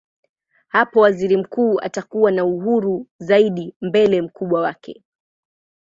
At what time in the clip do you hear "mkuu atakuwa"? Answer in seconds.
1.37-2.31